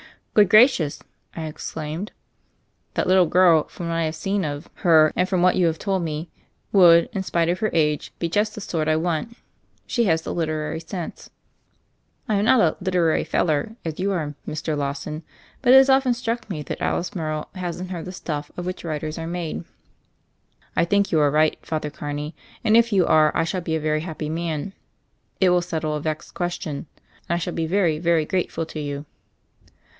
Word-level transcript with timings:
"Good 0.33 0.49
gracious!" 0.49 1.03
I 1.37 1.43
exclaimed. 1.45 2.11
"That 2.95 3.05
little 3.05 3.27
girl, 3.27 3.67
from 3.67 3.89
what 3.89 3.95
I 3.95 4.03
have 4.05 4.15
seen 4.15 4.43
of 4.43 4.43
2o8 4.43 4.43
THE 4.43 4.49
FAIRY 4.49 4.57
OF 4.57 4.63
THE 4.63 4.71
SNOWS 4.71 4.81
her 4.81 5.13
and 5.17 5.29
from 5.29 5.41
what 5.43 5.55
you 5.57 5.65
have 5.67 5.77
told 5.77 6.03
mc, 6.03 6.29
would, 6.71 7.09
in 7.11 7.21
spite 7.23 7.49
of 7.49 7.59
her 7.59 7.69
age, 7.73 8.13
be 8.17 8.29
just 8.29 8.55
the 8.55 8.61
sort 8.61 8.87
I 8.87 8.95
want; 8.95 9.37
she 9.85 10.05
has 10.05 10.21
the 10.23 10.33
literary 10.33 10.79
sense." 10.79 11.29
"I 12.29 12.35
am 12.35 12.45
not 12.45 12.61
a 12.61 12.83
*literary 12.83 13.25
fellur' 13.25 13.75
as 13.85 13.99
you 13.99 14.11
are, 14.13 14.33
Mr. 14.47 14.75
Lawson, 14.75 15.21
but 15.61 15.73
it 15.73 15.75
has 15.77 15.89
often 15.89 16.15
struck 16.15 16.49
me 16.49 16.63
that 16.63 16.81
Alice 16.81 17.13
Morrow 17.13 17.49
has 17.55 17.79
in 17.79 17.89
her 17.89 18.01
the 18.01 18.13
stuff 18.13 18.49
of 18.57 18.65
which 18.65 18.85
writers 18.85 19.19
are 19.19 19.27
made." 19.27 19.65
"I 20.75 20.83
think 20.85 21.11
you 21.11 21.19
are 21.19 21.29
right. 21.29 21.59
Father 21.63 21.91
Carney, 21.91 22.33
and 22.63 22.75
if 22.75 22.91
you 22.93 23.05
are 23.05 23.31
I 23.37 23.43
shall 23.43 23.61
be 23.61 23.75
a 23.75 23.81
very 23.81 24.01
happy 24.01 24.29
man. 24.29 24.73
It 25.39 25.49
will 25.49 25.61
settle 25.61 25.93
a 25.93 26.01
vexed 26.01 26.33
question. 26.33 26.87
And 27.29 27.35
I 27.35 27.37
shall 27.37 27.53
be 27.53 27.67
very, 27.67 27.99
very 27.99 28.25
grateful 28.25 28.65
to 28.67 28.79
you." 28.79 29.05